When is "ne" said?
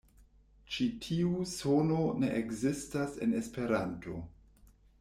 2.23-2.31